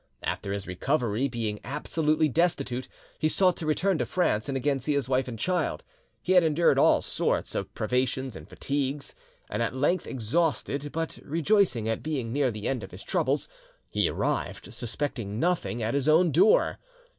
After 0.23 0.51
his 0.51 0.65
recovery, 0.65 1.27
being 1.27 1.59
absolutely 1.63 2.27
destitute, 2.27 2.87
he 3.19 3.29
sought 3.29 3.55
to 3.57 3.67
return 3.67 3.99
to 3.99 4.05
France 4.07 4.49
and 4.49 4.57
again 4.57 4.79
see 4.79 4.93
his 4.95 5.07
wife 5.07 5.27
and 5.27 5.37
child: 5.37 5.83
he 6.23 6.31
had 6.33 6.43
endured 6.43 6.79
all 6.79 7.03
sorts 7.03 7.53
of 7.53 7.71
privations 7.75 8.35
and 8.35 8.49
fatigues, 8.49 9.13
and 9.47 9.61
at 9.61 9.75
length, 9.75 10.07
exhausted, 10.07 10.91
but 10.91 11.19
rejoicing 11.23 11.87
at 11.87 12.01
being 12.01 12.33
near 12.33 12.49
the 12.49 12.67
end 12.67 12.81
of 12.81 12.89
his 12.89 13.03
troubles, 13.03 13.47
he 13.91 14.09
arrived, 14.09 14.73
suspecting 14.73 15.39
nothing, 15.39 15.83
at 15.83 15.93
his 15.93 16.09
own 16.09 16.31
door. 16.31 16.79